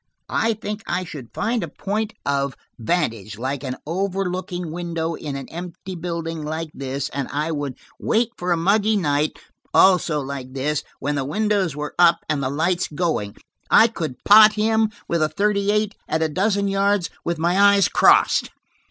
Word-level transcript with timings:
I 0.33 0.55
think 0.55 0.81
I 0.87 1.03
should 1.03 1.29
find 1.31 1.61
a 1.63 1.67
point 1.67 2.13
of 2.25 2.55
vantage, 2.79 3.37
like 3.37 3.63
an 3.63 3.75
overlooking 3.85 4.71
window 4.71 5.13
in 5.13 5.35
an 5.35 5.47
empty 5.49 5.93
building 5.93 6.41
like 6.41 6.71
this, 6.73 7.07
and 7.09 7.27
I 7.31 7.51
would 7.51 7.77
wait 7.99 8.29
for 8.35 8.51
a 8.51 8.57
muggy 8.57 8.97
night, 8.97 9.37
also 9.75 10.19
like 10.19 10.53
this, 10.53 10.83
when 10.97 11.13
the 11.13 11.23
windows 11.23 11.75
were 11.75 11.93
up 11.99 12.17
and 12.27 12.41
the 12.41 12.49
lights 12.49 12.87
going. 12.87 13.35
I 13.69 13.87
could 13.89 14.15
pot 14.25 14.53
him 14.53 14.89
with 15.07 15.21
a 15.21 15.29
thirty 15.29 15.69
eight 15.71 15.93
at 16.07 16.23
a 16.23 16.29
dozen 16.29 16.67
yards, 16.67 17.11
with 17.23 17.37
my 17.37 17.59
eyes 17.75 17.87
crossed." 17.87 18.49